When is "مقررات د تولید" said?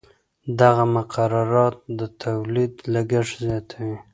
0.95-2.73